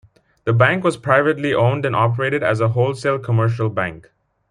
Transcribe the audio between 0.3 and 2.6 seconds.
The bank was privately owned and operated as